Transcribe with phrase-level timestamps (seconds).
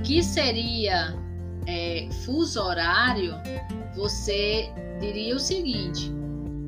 [0.00, 1.14] o que seria
[1.66, 3.34] é, fuso horário,
[3.94, 6.10] você diria o seguinte: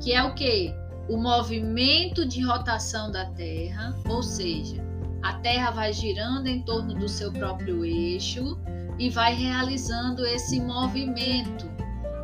[0.00, 0.74] que é o que?
[1.08, 4.82] O movimento de rotação da Terra, ou seja,
[5.22, 8.58] a Terra vai girando em torno do seu próprio eixo
[8.98, 11.70] e vai realizando esse movimento.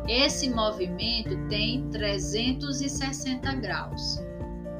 [0.07, 4.19] Esse movimento tem 360 graus.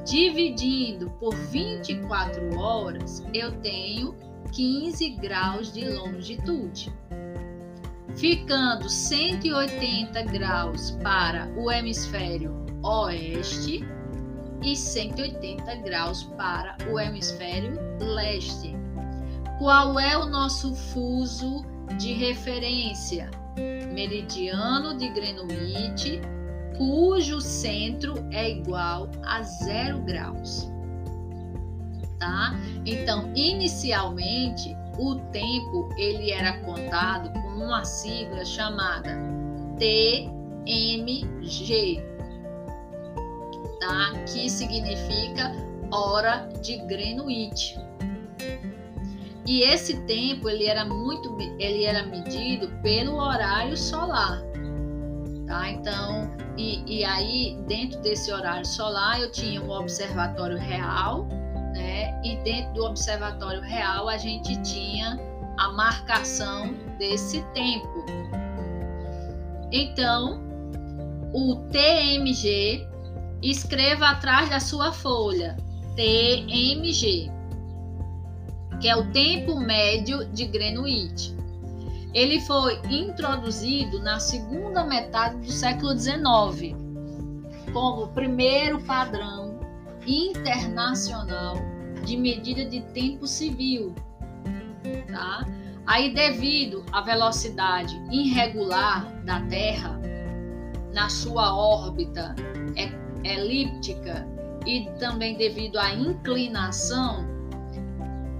[0.04, 4.14] Dividindo por 24 horas, eu tenho
[4.52, 6.92] 15 graus de longitude.
[8.16, 13.84] Ficando 180 graus para o hemisfério oeste
[14.62, 18.76] e 180 graus para o hemisfério leste.
[19.58, 21.64] Qual é o nosso fuso
[21.98, 23.30] de referência?
[23.92, 26.20] Meridiano de Greenwich,
[26.76, 30.70] cujo centro é igual a zero graus.
[32.18, 32.54] Tá?
[32.86, 39.18] Então, inicialmente, o tempo ele era contado com uma sigla chamada
[39.78, 40.80] TMG,
[43.80, 44.12] tá?
[44.26, 45.52] que significa
[45.90, 47.76] hora de Greenwich.
[49.46, 54.40] E esse tempo ele era muito ele era medido pelo horário solar.
[55.46, 55.68] Tá?
[55.70, 61.26] Então, e, e aí dentro desse horário solar eu tinha um observatório real,
[61.74, 62.20] né?
[62.22, 65.18] E dentro do observatório real a gente tinha
[65.58, 68.04] a marcação desse tempo.
[69.72, 70.40] Então,
[71.32, 72.89] o TMG
[73.42, 75.56] escreva atrás da sua folha
[75.96, 77.30] TMG,
[78.80, 81.34] que é o tempo médio de Greenwich.
[82.12, 86.74] Ele foi introduzido na segunda metade do século XIX
[87.72, 89.60] como primeiro padrão
[90.06, 91.56] internacional
[92.04, 93.94] de medida de tempo civil.
[95.10, 95.46] Tá?
[95.86, 100.00] Aí, devido à velocidade irregular da Terra
[100.92, 102.34] na sua órbita
[103.24, 104.26] elíptica
[104.66, 107.24] e também devido à inclinação,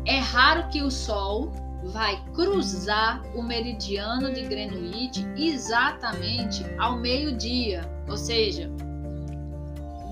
[0.06, 1.52] é raro que o Sol
[1.84, 8.70] vai cruzar o meridiano de Greenwich exatamente ao meio-dia, ou seja,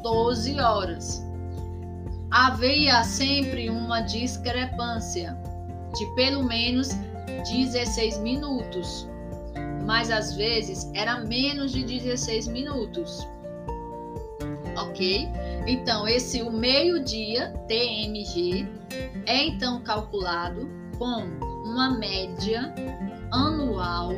[0.03, 1.23] 12 horas.
[2.31, 5.37] Havia sempre uma discrepância
[5.97, 6.89] de pelo menos
[7.51, 9.09] 16 minutos,
[9.87, 13.27] mas às vezes era menos de 16 minutos
[15.67, 18.67] Então, esse o meio-dia, TMG,
[19.27, 21.23] é então calculado com
[21.65, 22.75] uma média
[23.31, 24.11] anual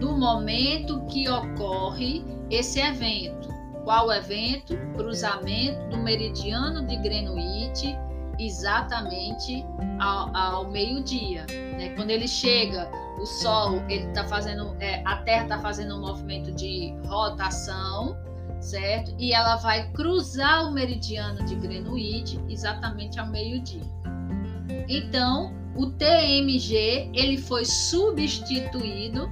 [0.00, 3.48] do momento que ocorre esse evento.
[3.84, 4.76] Qual evento?
[4.96, 7.96] Cruzamento do meridiano de Greenwich
[8.38, 9.64] exatamente
[10.00, 11.46] ao, ao meio-dia.
[11.76, 11.90] Né?
[11.96, 12.90] Quando ele chega,
[13.20, 18.16] o Sol, ele tá fazendo, é, a Terra está fazendo um movimento de rotação
[18.60, 19.14] certo?
[19.18, 23.82] E ela vai cruzar o meridiano de Greenwich exatamente ao meio-dia.
[24.88, 29.28] Então, o TMG ele foi substituído,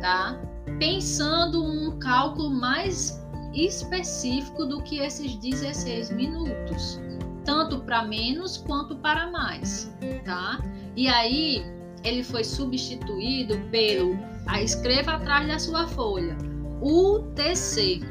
[0.00, 0.38] tá?
[0.78, 3.22] Pensando um cálculo mais
[3.54, 7.00] específico do que esses 16 minutos,
[7.44, 9.92] tanto para menos quanto para mais,
[10.24, 10.60] tá?
[10.96, 11.64] E aí
[12.02, 16.36] ele foi substituído pelo, a escreva atrás da sua folha,
[16.82, 18.02] UTC,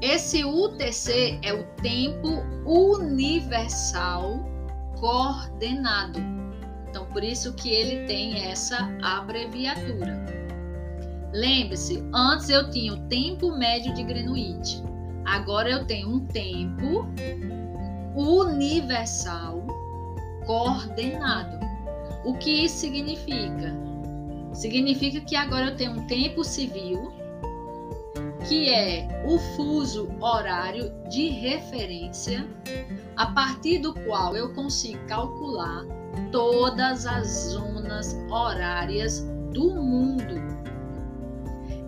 [0.00, 4.40] esse UTC é o tempo universal
[4.98, 6.18] coordenado.
[6.88, 10.24] Então, por isso que ele tem essa abreviatura.
[11.32, 14.82] Lembre-se, antes eu tinha o tempo médio de Greenwich.
[15.24, 17.06] Agora eu tenho um tempo
[18.16, 19.64] universal
[20.46, 21.60] coordenado.
[22.24, 23.76] O que isso significa?
[24.52, 27.12] Significa que agora eu tenho um tempo civil,
[28.50, 32.44] que é o fuso horário de referência,
[33.16, 35.84] a partir do qual eu consigo calcular
[36.32, 39.20] todas as zonas horárias
[39.52, 40.34] do mundo.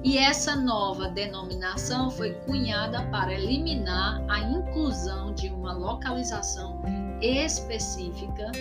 [0.05, 6.81] E essa nova denominação foi cunhada para eliminar a inclusão de uma localização
[7.21, 8.53] específica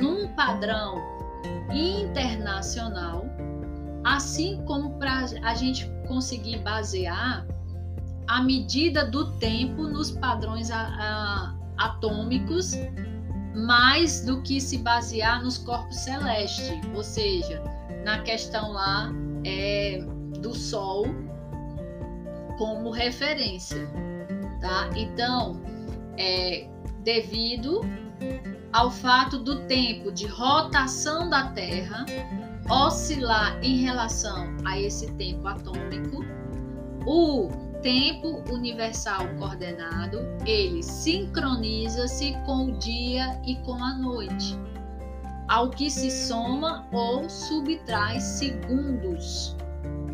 [0.00, 0.94] num padrão
[1.70, 3.26] internacional,
[4.02, 7.46] assim como para a gente conseguir basear
[8.26, 12.72] a medida do tempo nos padrões a, a, atômicos,
[13.54, 17.62] mais do que se basear nos corpos celestes, ou seja,
[18.04, 19.12] na questão lá
[19.44, 20.04] é,
[20.40, 21.06] do Sol
[22.56, 23.88] como referência,
[24.60, 24.90] tá?
[24.94, 25.60] Então,
[26.16, 26.68] é,
[27.02, 27.80] devido
[28.72, 32.04] ao fato do tempo de rotação da Terra
[32.68, 36.24] oscilar em relação a esse tempo atômico,
[37.06, 44.58] o tempo universal coordenado, ele sincroniza-se com o dia e com a noite,
[45.48, 49.56] ao que se soma ou subtrai segundos.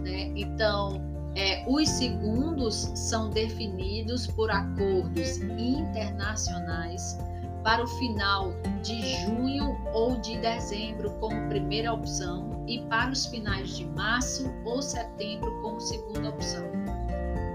[0.03, 0.33] Né?
[0.35, 1.01] Então,
[1.35, 7.19] é, os segundos são definidos por acordos internacionais
[7.63, 8.53] para o final
[8.83, 14.81] de junho ou de dezembro como primeira opção e para os finais de março ou
[14.81, 16.76] setembro como segunda opção.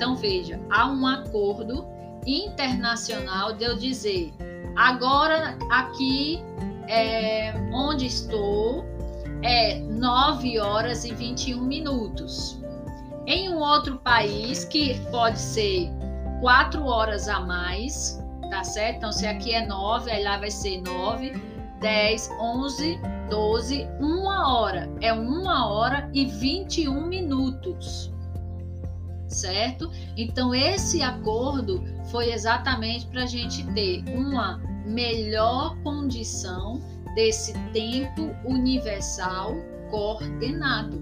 [0.02, 1.86] Então veja, há um acordo
[2.26, 4.34] internacional de eu dizer
[4.76, 6.44] agora aqui
[6.88, 8.84] é, onde estou
[9.44, 12.60] é 9 horas e 21 minutos.
[13.28, 15.92] Em um outro país que pode ser
[16.42, 18.20] 4 horas a mais,
[18.50, 18.98] tá certo?
[18.98, 21.32] Então, se aqui é 9, aí lá vai ser 9,
[21.80, 23.00] 10, 11,
[23.30, 24.90] 12, 1 hora.
[25.00, 28.12] É 1 hora e 21 minutos.
[29.32, 29.90] Certo?
[30.18, 36.82] Então, esse acordo foi exatamente para a gente ter uma melhor condição
[37.16, 39.56] desse tempo universal
[39.90, 41.00] coordenado.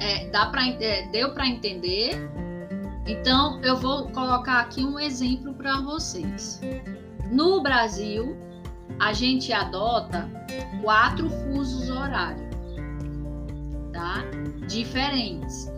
[0.00, 2.30] É, dá pra, é, deu para entender?
[3.06, 6.60] Então, eu vou colocar aqui um exemplo para vocês.
[7.32, 8.36] No Brasil,
[9.00, 10.28] a gente adota
[10.82, 12.56] quatro fusos horários,
[13.92, 14.24] tá?
[14.68, 15.70] Diferentes,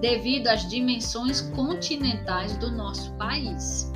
[0.00, 3.90] devido às dimensões continentais do nosso país.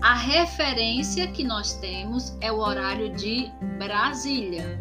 [0.00, 4.80] A referência que nós temos é o horário de Brasília,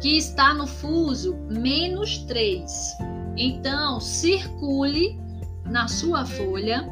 [0.00, 2.96] que está no fuso menos 3.
[3.36, 5.18] Então, circule
[5.64, 6.86] na sua folha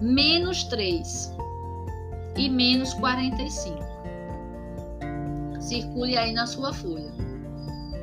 [0.00, 1.34] menos 3
[2.36, 3.78] e menos 45.
[5.60, 7.12] Circule aí na sua folha,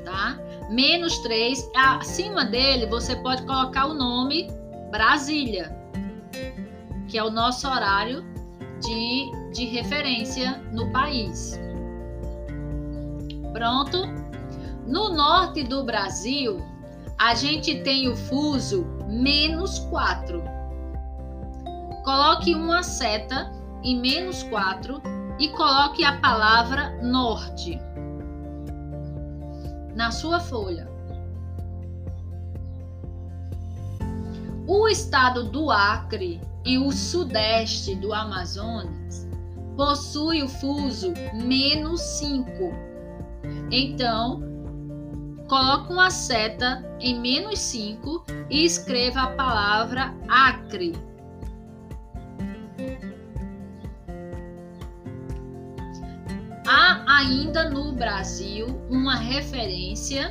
[0.03, 0.37] tá?
[0.71, 4.47] Menos 3, acima dele você pode colocar o nome
[4.89, 5.77] Brasília,
[7.09, 8.23] que é o nosso horário
[8.79, 11.59] de, de referência no país.
[13.51, 13.97] Pronto?
[14.87, 16.65] No norte do Brasil,
[17.19, 20.41] a gente tem o fuso menos 4.
[22.05, 23.51] Coloque uma seta
[23.83, 25.01] em menos 4
[25.37, 27.77] e coloque a palavra norte
[29.95, 30.89] na sua folha.
[34.67, 39.27] O estado do Acre e o sudeste do Amazonas
[39.75, 42.45] possui o fuso menos 5.
[43.71, 44.41] Então,
[45.49, 50.93] coloque uma seta em menos 5 e escreva a palavra Acre.
[56.73, 60.29] Há ainda no Brasil uma referência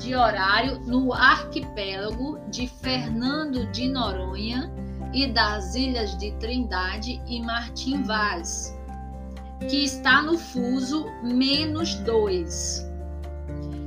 [0.00, 4.72] de horário no arquipélago de Fernando de Noronha
[5.14, 8.76] e das ilhas de Trindade e Martim Vaz,
[9.70, 12.84] que está no fuso menos 2.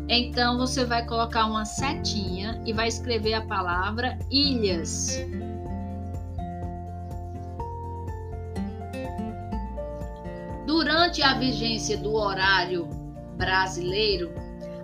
[0.08, 5.18] Então você vai colocar uma setinha e vai escrever a palavra ilhas.
[11.12, 12.88] Durante a vigência do horário
[13.36, 14.34] brasileiro,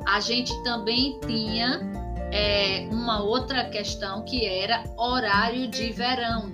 [0.06, 1.80] a gente também tinha
[2.34, 6.52] é, uma outra questão que era horário de verão,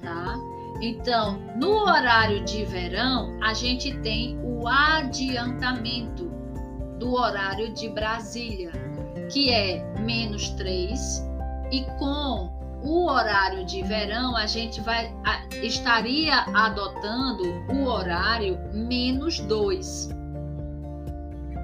[0.00, 0.38] tá?
[0.80, 6.30] Então, no horário de verão, a gente tem o adiantamento
[7.00, 8.70] do horário de Brasília,
[9.28, 11.28] que é menos 3,
[11.72, 12.49] e com
[12.82, 20.08] o horário de verão, a gente vai a, estaria adotando o horário menos 2.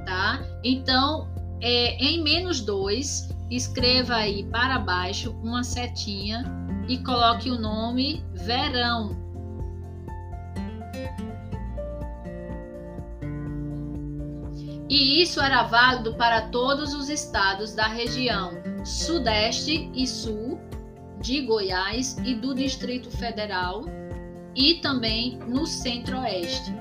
[0.05, 0.41] Tá?
[0.63, 1.29] Então,
[1.61, 6.45] é, em menos 2, escreva aí para baixo uma setinha
[6.89, 9.17] e coloque o nome verão.
[14.89, 18.53] E isso era válido para todos os estados da região
[18.85, 20.61] Sudeste e Sul
[21.21, 23.85] de Goiás e do Distrito Federal
[24.55, 26.75] e também no Centro-Oeste.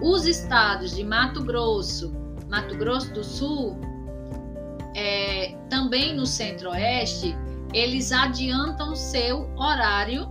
[0.00, 2.12] Os estados de Mato Grosso,
[2.48, 3.78] Mato Grosso do Sul,
[4.94, 7.34] é, também no Centro-Oeste,
[7.72, 10.28] eles adiantam seu horário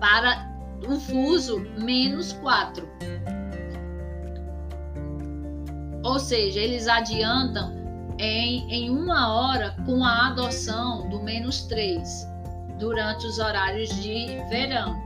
[0.00, 0.50] para
[0.88, 2.88] o fuso menos 4.
[6.04, 7.81] Ou seja, eles adiantam
[8.22, 12.28] em, em uma hora com a adoção do menos 3
[12.78, 14.96] durante os horários de verão.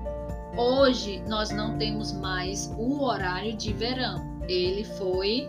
[0.54, 5.48] Hoje nós não temos mais o horário de verão, ele foi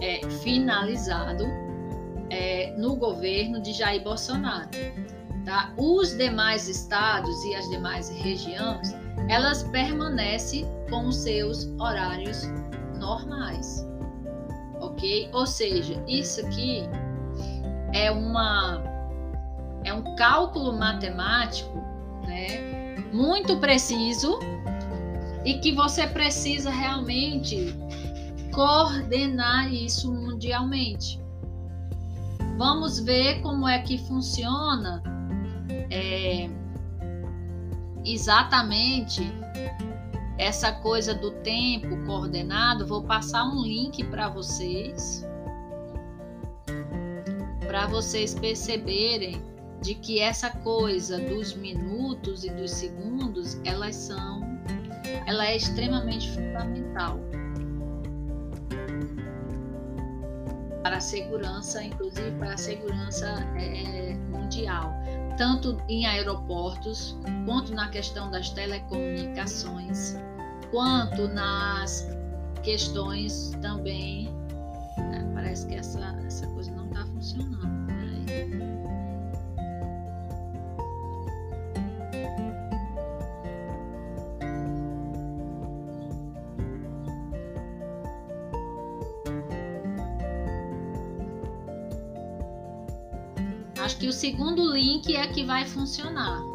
[0.00, 1.44] é, finalizado
[2.30, 4.70] é, no governo de Jair Bolsonaro.
[5.44, 5.74] Tá?
[5.76, 8.94] Os demais estados e as demais regiões,
[9.28, 12.44] elas permanecem com seus horários
[12.98, 13.86] normais,
[14.94, 15.28] ok?
[15.32, 16.82] Ou seja, isso aqui
[17.92, 18.82] é uma
[19.84, 21.76] é um cálculo matemático,
[22.26, 22.96] né?
[23.12, 24.38] Muito preciso
[25.44, 27.74] e que você precisa realmente
[28.52, 31.20] coordenar isso mundialmente.
[32.56, 35.02] Vamos ver como é que funciona
[35.90, 36.48] é,
[38.04, 39.30] exatamente
[40.38, 42.86] essa coisa do tempo coordenado.
[42.86, 45.26] Vou passar um link para vocês,
[47.66, 49.42] para vocês perceberem
[49.80, 54.40] de que essa coisa dos minutos e dos segundos, elas são,
[55.26, 57.20] ela é extremamente fundamental.
[60.84, 63.26] para a segurança, inclusive para a segurança
[63.56, 64.94] é, mundial,
[65.36, 70.16] tanto em aeroportos, quanto na questão das telecomunicações,
[70.70, 72.08] quanto nas
[72.62, 74.28] questões também.
[74.96, 77.73] Né, parece que essa, essa coisa não está funcionando.
[93.84, 96.53] Acho que o segundo link é que vai funcionar.